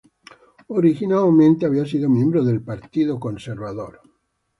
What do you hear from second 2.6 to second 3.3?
Partido